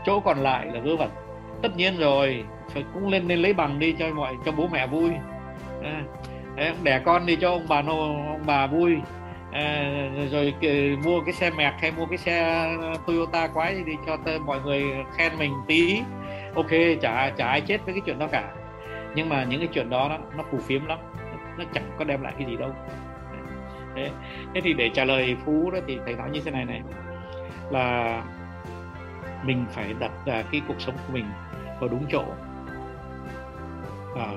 Chỗ 0.06 0.20
còn 0.20 0.38
lại 0.38 0.66
là 0.74 0.80
vớ 0.80 0.96
vẩn. 0.96 1.10
Tất 1.62 1.78
nhiên 1.78 1.98
rồi 1.98 2.46
phải 2.70 2.84
cũng 2.94 3.08
lên 3.08 3.28
lên 3.28 3.40
lấy 3.40 3.54
bằng 3.54 3.80
đi 3.80 3.96
cho 4.00 4.10
mọi 4.16 4.34
cho 4.46 4.52
bố 4.52 4.68
mẹ 4.68 4.88
vui. 4.88 5.12
À, 5.84 6.04
đẻ 6.84 7.02
con 7.06 7.26
đi 7.26 7.36
cho 7.36 7.50
ông 7.50 7.66
bà 7.70 7.82
nô 7.82 8.00
ông 8.04 8.44
bà 8.46 8.68
vui 8.68 8.98
à, 9.54 9.92
rồi 10.32 10.54
ờ, 10.62 10.70
mua 11.04 11.22
cái 11.22 11.34
xe 11.34 11.50
mẹc 11.50 11.74
hay 11.82 11.92
mua 11.92 12.06
cái 12.06 12.18
xe 12.18 12.68
Toyota 13.08 13.48
quái 13.48 13.76
gì 13.76 13.84
đi 13.84 13.94
cho 14.06 14.18
mọi 14.46 14.62
người 14.62 14.84
khen 15.18 15.32
mình 15.40 15.54
tí. 15.68 16.02
Ok 16.56 16.72
chả 17.02 17.30
chả 17.38 17.48
ai 17.48 17.62
chết 17.62 17.86
với 17.86 17.94
cái 17.94 18.02
chuyện 18.06 18.20
đó 18.20 18.28
cả. 18.32 18.52
Nhưng 19.16 19.30
mà 19.30 19.44
những 19.44 19.60
cái 19.60 19.70
chuyện 19.74 19.90
đó 19.90 20.08
nó, 20.10 20.18
nó 20.38 20.44
phù 20.52 20.58
phiếm 20.58 20.86
lắm. 20.86 21.00
Nó 21.58 21.64
chẳng 21.74 21.92
có 22.00 22.06
đem 22.06 22.22
lại 22.22 22.34
cái 22.38 22.48
gì 22.48 22.58
đâu. 22.58 22.72
Thế, 23.96 24.10
thế 24.54 24.62
thì 24.62 24.74
để 24.74 24.90
trả 24.94 25.06
lời 25.06 25.36
phú 25.46 25.72
đó 25.72 25.80
thì 25.88 26.00
thầy 26.06 26.16
nói 26.16 26.30
như 26.32 26.42
thế 26.46 26.52
này 26.52 26.66
này. 26.66 26.82
Là 27.70 28.22
mình 29.44 29.66
phải 29.72 29.94
đặt 30.00 30.12
uh, 30.22 30.46
cái 30.52 30.62
cuộc 30.68 30.82
sống 30.82 30.96
của 31.08 31.14
mình 31.14 31.26
vào 31.80 31.90
đúng 31.90 32.06
chỗ. 32.10 32.24
À, 34.16 34.28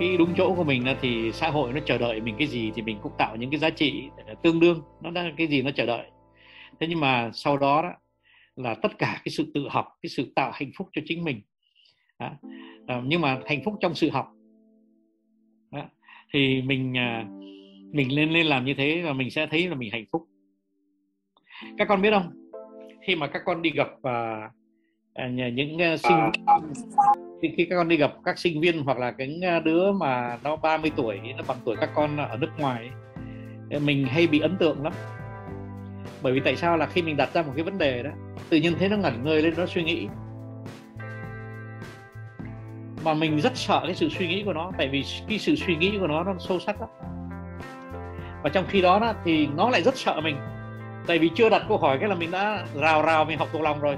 cái 0.00 0.16
đúng 0.16 0.34
chỗ 0.36 0.54
của 0.54 0.64
mình 0.64 0.84
thì 1.00 1.32
xã 1.32 1.50
hội 1.50 1.72
nó 1.72 1.80
chờ 1.86 1.98
đợi 1.98 2.20
mình 2.20 2.34
cái 2.38 2.46
gì 2.46 2.72
thì 2.74 2.82
mình 2.82 2.98
cũng 3.02 3.12
tạo 3.18 3.36
những 3.36 3.50
cái 3.50 3.60
giá 3.60 3.70
trị 3.70 4.08
tương 4.42 4.60
đương. 4.60 4.82
Nó 5.02 5.10
đang 5.10 5.36
cái 5.36 5.46
gì 5.46 5.62
nó 5.62 5.70
chờ 5.70 5.86
đợi. 5.86 6.10
Thế 6.80 6.86
nhưng 6.86 7.00
mà 7.00 7.30
sau 7.34 7.56
đó 7.56 7.82
đó 7.82 7.92
là 8.56 8.74
tất 8.74 8.98
cả 8.98 9.20
cái 9.24 9.28
sự 9.28 9.50
tự 9.54 9.68
học 9.70 9.86
cái 10.02 10.10
sự 10.10 10.32
tạo 10.34 10.50
hạnh 10.54 10.70
phúc 10.76 10.88
cho 10.92 11.02
chính 11.04 11.24
mình. 11.24 11.40
À, 12.18 12.36
nhưng 13.04 13.20
mà 13.20 13.40
hạnh 13.46 13.60
phúc 13.64 13.74
trong 13.80 13.94
sự 13.94 14.10
học. 14.10 14.32
À, 15.70 15.88
thì 16.32 16.62
mình 16.62 16.96
à, 16.96 17.24
mình 17.92 18.12
lên 18.12 18.30
lên 18.30 18.46
làm 18.46 18.64
như 18.64 18.74
thế 18.74 19.02
và 19.02 19.12
mình 19.12 19.30
sẽ 19.30 19.46
thấy 19.46 19.68
là 19.68 19.74
mình 19.74 19.90
hạnh 19.92 20.04
phúc. 20.12 20.28
Các 21.78 21.88
con 21.88 22.02
biết 22.02 22.10
không? 22.10 22.50
Khi 23.06 23.16
mà 23.16 23.26
các 23.26 23.42
con 23.44 23.62
đi 23.62 23.70
gặp 23.70 23.88
và 24.02 24.50
à, 25.14 25.28
những 25.28 25.76
uh, 25.76 26.00
sinh 26.00 26.30
khi, 27.42 27.54
khi 27.56 27.64
các 27.64 27.76
con 27.76 27.88
đi 27.88 27.96
gặp 27.96 28.12
các 28.24 28.38
sinh 28.38 28.60
viên 28.60 28.82
hoặc 28.84 28.98
là 28.98 29.10
cái 29.10 29.40
đứa 29.64 29.92
mà 29.92 30.38
nó 30.44 30.56
30 30.56 30.92
tuổi 30.96 31.20
nó 31.36 31.44
bằng 31.48 31.56
tuổi 31.64 31.76
các 31.80 31.90
con 31.94 32.16
ở 32.16 32.36
nước 32.36 32.50
ngoài 32.58 32.90
mình 33.78 34.06
hay 34.06 34.26
bị 34.26 34.40
ấn 34.40 34.56
tượng 34.56 34.82
lắm. 34.82 34.92
Bởi 36.22 36.32
vì 36.32 36.40
tại 36.40 36.56
sao? 36.56 36.76
Là 36.76 36.86
khi 36.86 37.02
mình 37.02 37.16
đặt 37.16 37.34
ra 37.34 37.42
một 37.42 37.52
cái 37.54 37.64
vấn 37.64 37.78
đề 37.78 38.02
đó 38.02 38.10
tự 38.48 38.56
nhiên 38.56 38.74
thấy 38.78 38.88
nó 38.88 38.96
ngẩn 38.96 39.24
ngơi 39.24 39.42
lên 39.42 39.54
nó 39.56 39.66
suy 39.66 39.84
nghĩ. 39.84 40.08
Mà 43.04 43.14
mình 43.14 43.40
rất 43.40 43.56
sợ 43.56 43.82
cái 43.84 43.94
sự 43.94 44.08
suy 44.08 44.28
nghĩ 44.28 44.42
của 44.44 44.52
nó 44.52 44.70
tại 44.78 44.88
vì 44.88 45.04
cái 45.28 45.38
sự 45.38 45.56
suy 45.56 45.76
nghĩ 45.76 45.98
của 46.00 46.06
nó 46.06 46.24
nó 46.24 46.34
sâu 46.38 46.58
sắc 46.60 46.80
lắm. 46.80 46.88
Và 48.42 48.50
trong 48.52 48.64
khi 48.68 48.82
đó, 48.82 48.98
đó 48.98 49.12
thì 49.24 49.46
nó 49.46 49.70
lại 49.70 49.82
rất 49.82 49.96
sợ 49.96 50.20
mình. 50.20 50.36
Tại 51.06 51.18
vì 51.18 51.30
chưa 51.34 51.48
đặt 51.48 51.62
câu 51.68 51.78
hỏi 51.78 51.98
cái 52.00 52.08
là 52.08 52.14
mình 52.14 52.30
đã 52.30 52.64
rào 52.80 53.02
rào 53.02 53.24
mình 53.24 53.38
học 53.38 53.48
thuộc 53.52 53.62
lòng 53.62 53.80
rồi 53.80 53.96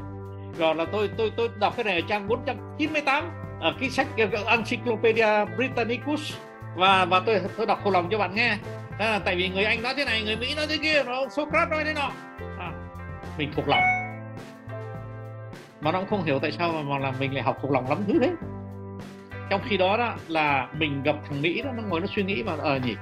rồi 0.58 0.74
là 0.74 0.84
tôi 0.92 1.10
tôi 1.16 1.32
tôi 1.36 1.48
đọc 1.60 1.76
cái 1.76 1.84
này 1.84 1.94
ở 1.94 2.00
trang 2.08 2.28
498 2.28 3.30
ở 3.60 3.74
cái 3.80 3.90
sách 3.90 4.06
Encyclopedia 4.46 5.44
Britannicus. 5.56 6.36
Và 6.76 7.04
và 7.04 7.20
tôi 7.26 7.40
tôi 7.56 7.66
đọc 7.66 7.80
khổ 7.84 7.90
lòng 7.90 8.08
cho 8.10 8.18
bạn 8.18 8.34
nghe. 8.34 8.56
À, 8.98 9.20
tại 9.24 9.36
vì 9.36 9.48
người 9.48 9.64
anh 9.64 9.82
nói 9.82 9.94
thế 9.96 10.04
này 10.04 10.22
người 10.22 10.36
mỹ 10.36 10.54
nói 10.54 10.66
thế 10.68 10.76
kia 10.82 11.02
nó 11.06 11.28
Socrates 11.30 11.70
nói 11.70 11.84
thế 11.84 11.94
nọ. 11.94 12.10
À, 12.58 12.72
mình 13.38 13.52
thuộc 13.56 13.68
lòng. 13.68 13.82
Mà 15.80 15.92
nó 15.92 15.98
cũng 15.98 16.08
không 16.08 16.24
hiểu 16.24 16.38
tại 16.38 16.52
sao 16.52 16.72
mà, 16.72 16.82
mà 16.82 16.98
là 16.98 17.12
mình 17.20 17.34
lại 17.34 17.42
học 17.42 17.58
thuộc 17.62 17.70
lòng 17.70 17.88
lắm 17.88 17.98
thứ 18.06 18.18
thế. 18.20 18.32
Trong 19.50 19.60
khi 19.68 19.76
đó, 19.76 19.96
đó 19.96 20.14
là 20.28 20.68
mình 20.78 21.02
gặp 21.02 21.16
thằng 21.28 21.42
mỹ 21.42 21.62
đó 21.62 21.70
nó 21.76 21.82
ngồi 21.82 22.00
nó 22.00 22.06
suy 22.06 22.22
nghĩ 22.22 22.42
mà 22.42 22.52
ờ 22.58 22.78
nhỉ 22.84 22.94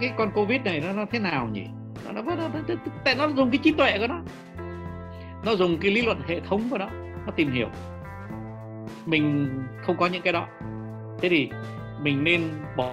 cái 0.00 0.12
con 0.16 0.30
covid 0.30 0.60
này 0.64 0.80
nó, 0.80 0.92
nó 0.92 1.04
thế 1.10 1.18
nào 1.18 1.48
nhỉ? 1.52 1.66
Nó, 2.04 2.12
nó, 2.12 2.22
nó, 2.22 2.48
nó, 2.54 2.74
tại 3.04 3.14
nó 3.14 3.28
dùng 3.28 3.50
cái 3.50 3.58
trí 3.62 3.72
tuệ 3.72 3.98
của 3.98 4.06
nó 4.06 4.15
nó 5.46 5.54
dùng 5.54 5.78
cái 5.78 5.90
lý 5.90 6.02
luận 6.02 6.20
hệ 6.28 6.40
thống 6.40 6.62
của 6.70 6.78
nó 6.78 6.88
nó 7.26 7.32
tìm 7.36 7.52
hiểu. 7.52 7.68
Mình 9.06 9.48
không 9.82 9.96
có 9.96 10.06
những 10.06 10.22
cái 10.22 10.32
đó. 10.32 10.46
Thế 11.20 11.28
thì 11.28 11.50
mình 12.00 12.24
nên 12.24 12.40
bỏ 12.76 12.92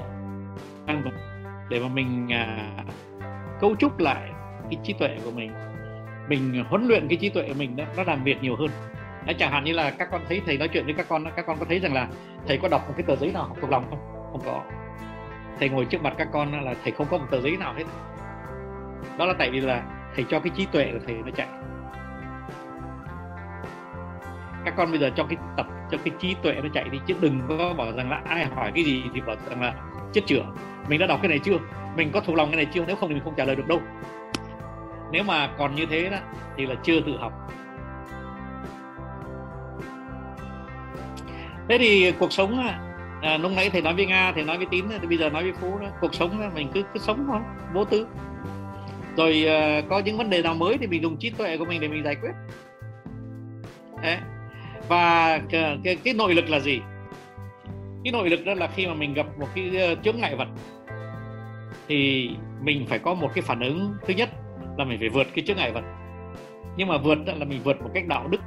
để 1.70 1.80
mà 1.80 1.88
mình 1.88 2.28
à, 2.32 2.70
cấu 3.60 3.76
trúc 3.76 4.00
lại 4.00 4.30
cái 4.64 4.80
trí 4.84 4.94
tuệ 4.94 5.18
của 5.26 5.32
mình. 5.32 5.52
Mình 6.28 6.64
huấn 6.70 6.88
luyện 6.88 7.08
cái 7.08 7.18
trí 7.18 7.30
tuệ 7.30 7.48
của 7.48 7.54
mình 7.58 7.76
đó 7.76 7.84
nó 7.98 8.04
làm 8.04 8.24
việc 8.24 8.42
nhiều 8.42 8.56
hơn. 8.56 8.70
Đấy, 9.26 9.36
chẳng 9.40 9.52
hạn 9.52 9.64
như 9.64 9.74
là 9.74 9.92
các 9.92 10.08
con 10.12 10.22
thấy 10.30 10.42
thầy 10.46 10.58
nói 10.58 10.68
chuyện 10.68 10.86
với 10.86 10.94
các 10.94 11.06
con 11.10 11.24
các 11.36 11.46
con 11.46 11.58
có 11.60 11.66
thấy 11.70 11.80
rằng 11.80 11.94
là 11.94 12.08
thầy 12.48 12.58
có 12.58 12.68
đọc 12.68 12.82
một 12.88 12.94
cái 12.98 13.04
tờ 13.08 13.16
giấy 13.16 13.32
nào 13.34 13.44
học 13.44 13.58
thuộc 13.62 13.72
lòng 13.72 13.86
không? 13.90 14.00
Không 14.32 14.42
có. 14.46 14.64
Thầy 15.60 15.70
ngồi 15.70 15.86
trước 15.86 16.02
mặt 16.02 16.14
các 16.18 16.28
con 16.32 16.66
là 16.66 16.74
thầy 16.84 16.92
không 16.92 17.08
có 17.12 17.18
một 17.18 17.26
tờ 17.32 17.42
giấy 17.42 17.58
nào 17.58 17.74
hết. 17.74 17.84
Đó 19.18 19.26
là 19.26 19.34
tại 19.34 19.50
vì 19.52 19.62
là 19.62 19.84
thầy 20.16 20.26
cho 20.30 20.40
cái 20.40 20.50
trí 20.56 20.66
tuệ 20.66 20.90
của 20.94 21.00
thầy 21.08 21.16
nó 21.16 21.32
chạy 21.36 21.48
các 24.66 24.74
con 24.78 24.92
bây 24.92 25.00
giờ 25.00 25.10
cho 25.16 25.24
cái 25.24 25.38
tập 25.58 25.68
cho 25.92 25.98
cái 26.04 26.14
trí 26.20 26.36
tuệ 26.44 26.54
nó 26.54 26.70
chạy 26.74 26.90
đi 26.90 27.00
chứ 27.08 27.16
đừng 27.22 27.42
có 27.50 27.74
bảo 27.74 27.92
rằng 27.92 28.10
là 28.10 28.22
ai 28.26 28.46
hỏi 28.46 28.72
cái 28.76 28.84
gì 28.84 29.04
thì 29.14 29.22
bảo 29.22 29.36
rằng 29.50 29.62
là 29.62 29.74
chết 30.14 30.22
chữa 30.26 30.44
mình 30.88 31.00
đã 31.00 31.08
đọc 31.08 31.20
cái 31.22 31.30
này 31.30 31.40
chưa? 31.40 31.58
Mình 31.96 32.10
có 32.14 32.20
thuộc 32.20 32.36
lòng 32.36 32.52
cái 32.52 32.56
này 32.56 32.66
chưa? 32.74 32.84
Nếu 32.88 32.96
không 32.96 33.10
thì 33.10 33.16
mình 33.16 33.24
không 33.24 33.34
trả 33.38 33.46
lời 33.46 33.56
được 33.56 33.68
đâu. 33.68 33.82
Nếu 35.12 35.24
mà 35.24 35.50
còn 35.58 35.76
như 35.76 35.86
thế 35.86 36.10
đó 36.10 36.18
thì 36.58 36.66
là 36.66 36.76
chưa 36.84 37.02
tự 37.02 37.18
học. 37.18 37.34
Thế 41.70 41.78
thì 41.78 42.12
cuộc 42.20 42.34
sống 42.34 42.68
à, 43.22 43.38
lúc 43.38 43.52
nãy 43.56 43.70
thầy 43.70 43.82
nói 43.82 43.94
với 43.94 44.06
nga 44.06 44.32
thầy 44.32 44.44
nói 44.44 44.58
với 44.58 44.66
tín 44.72 44.86
thì 45.02 45.08
bây 45.08 45.18
giờ 45.18 45.30
nói 45.30 45.44
với 45.44 45.54
phú 45.54 45.80
đó 45.82 45.88
cuộc 46.02 46.16
sống 46.16 46.42
đó, 46.42 46.48
mình 46.56 46.70
cứ 46.74 46.84
cứ 46.94 47.00
sống 47.00 47.26
thôi 47.28 47.40
vô 47.74 47.86
tư. 47.86 48.08
Rồi 49.18 49.46
à, 49.48 49.82
có 49.90 50.00
những 50.00 50.18
vấn 50.18 50.30
đề 50.30 50.42
nào 50.42 50.54
mới 50.54 50.78
thì 50.78 50.88
mình 50.88 51.02
dùng 51.02 51.18
trí 51.18 51.30
tuệ 51.30 51.58
của 51.58 51.66
mình 51.66 51.82
để 51.82 51.88
mình 51.88 52.04
giải 52.04 52.16
quyết. 52.16 52.32
Đấy 54.02 54.18
và 54.88 55.40
cái, 55.50 55.78
cái, 55.84 55.96
cái 56.04 56.14
nội 56.14 56.36
lực 56.36 56.50
là 56.50 56.60
gì? 56.60 56.82
Cái 58.04 58.12
nội 58.14 58.30
lực 58.30 58.46
đó 58.46 58.54
là 58.54 58.68
khi 58.76 58.88
mà 58.88 58.94
mình 58.94 59.14
gặp 59.14 59.26
một 59.40 59.48
cái 59.56 59.78
ờ, 59.78 59.96
chướng 59.96 60.18
ngại 60.18 60.36
vật 60.36 60.48
thì 61.88 62.30
mình 62.62 62.86
phải 62.88 63.00
có 63.00 63.14
một 63.14 63.32
cái 63.34 63.42
phản 63.42 63.60
ứng. 63.60 63.94
Thứ 64.08 64.14
nhất 64.14 64.30
là 64.78 64.86
mình 64.86 65.00
phải 65.00 65.10
vượt 65.10 65.28
cái 65.36 65.46
chướng 65.48 65.58
ngại 65.58 65.72
vật. 65.72 65.84
Nhưng 66.78 66.88
mà 66.88 66.98
vượt 66.98 67.18
là 67.26 67.46
mình 67.46 67.62
vượt 67.64 67.82
một 67.82 67.90
cách 67.94 68.08
đạo 68.08 68.28
đức. 68.28 68.42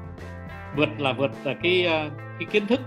Vượt 0.76 0.88
là 0.99 1.12
vượt 1.12 1.31
là 1.45 1.55
cái 1.62 1.87
ờ, 1.87 2.11
cái 2.38 2.47
kiến 2.50 2.66
thức. 2.66 2.81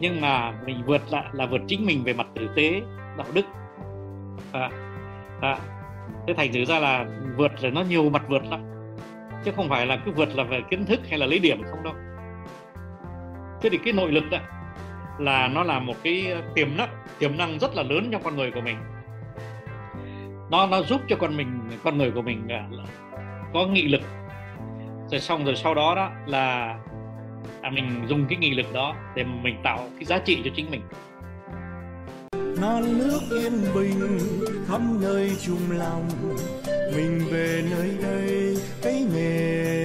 Nhưng 0.00 0.20
mà 0.20 0.52
mình 0.66 0.82
vượt 0.86 1.02
lại 1.10 1.24
là 1.32 1.46
vượt 1.46 1.60
chính 1.66 1.86
mình 1.86 2.04
về 2.04 2.12
mặt 2.12 2.26
tử 2.34 2.48
tế 2.56 2.80
đạo 3.16 3.26
đức. 3.34 3.44
À, 4.52 4.70
à, 5.40 5.58
thế 6.26 6.34
thành 6.34 6.52
thử 6.52 6.64
ra 6.64 6.78
là 6.78 7.06
vượt 7.36 7.64
là 7.64 7.70
nó 7.70 7.82
nhiều 7.82 8.10
mặt 8.10 8.22
vượt 8.28 8.46
lắm. 8.50 8.60
Chứ 9.44 9.52
không 9.56 9.68
phải 9.68 9.86
là 9.86 9.96
cứ 10.04 10.12
vượt 10.12 10.36
là 10.36 10.44
về 10.44 10.60
kiến 10.70 10.86
thức 10.86 11.00
hay 11.08 11.18
là 11.18 11.26
lấy 11.26 11.38
điểm 11.38 11.62
không 11.70 11.82
đâu 11.82 11.94
thế 13.60 13.68
thì 13.70 13.78
cái 13.84 13.92
nội 13.92 14.12
lực 14.12 14.24
đó 14.30 14.38
là 15.18 15.48
nó 15.48 15.62
là 15.62 15.78
một 15.78 15.94
cái 16.02 16.32
ờ, 16.32 16.42
tiềm 16.54 16.76
năng 16.76 16.88
tiềm 17.18 17.36
năng 17.36 17.58
rất 17.58 17.74
là 17.74 17.82
lớn 17.82 18.08
trong 18.12 18.22
con 18.22 18.36
người 18.36 18.50
của 18.50 18.60
mình. 18.60 18.76
Nó 20.50 20.66
nó 20.66 20.82
giúp 20.82 21.00
cho 21.08 21.16
con 21.16 21.36
mình 21.36 21.60
con 21.84 21.98
người 21.98 22.10
của 22.10 22.22
mình 22.22 22.48
à, 22.48 22.68
có 23.54 23.66
nghị 23.66 23.88
lực. 23.88 24.02
Rồi 25.10 25.20
xong 25.20 25.44
rồi 25.44 25.56
sau 25.56 25.74
đó 25.74 25.94
đó 25.94 26.10
là 26.26 26.76
à, 27.62 27.70
mình 27.70 28.04
dùng 28.08 28.26
cái 28.28 28.38
nghị 28.38 28.54
lực 28.54 28.72
đó 28.72 28.94
để 29.16 29.24
mình 29.24 29.56
tạo 29.62 29.88
cái 29.94 30.04
giá 30.04 30.18
trị 30.18 30.42
cho 30.44 30.50
chính 30.56 30.70
mình. 30.70 30.82
Non 32.60 32.98
nước 32.98 33.20
yên 33.30 33.52
bình 33.74 34.18
khắp 34.68 34.80
nơi 35.00 35.32
chung 35.46 35.70
lòng 35.70 36.08
mình 36.96 37.20
về 37.30 37.64
nơi 37.70 37.90
đây 38.02 38.56
cái 38.82 39.04
nghề 39.14 39.77